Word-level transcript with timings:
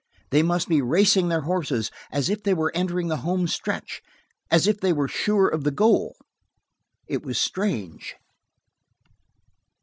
They 0.31 0.41
must 0.41 0.67
be 0.67 0.81
racing 0.81 1.29
their 1.29 1.41
horses 1.41 1.91
as 2.11 2.27
if 2.27 2.41
they 2.41 2.55
were 2.55 2.71
entering 2.73 3.07
the 3.07 3.17
homestretch, 3.17 4.01
as 4.49 4.65
if 4.65 4.79
they 4.79 4.91
were 4.91 5.07
sure 5.07 5.47
of 5.47 5.63
the 5.63 5.69
goal. 5.69 6.15
It 7.07 7.21
was 7.23 7.39
strange. 7.39 8.15